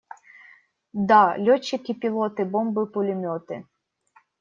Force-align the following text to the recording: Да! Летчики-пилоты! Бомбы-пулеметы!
Да! 1.11 1.19
Летчики-пилоты! 1.45 2.41
Бомбы-пулеметы! 2.51 3.65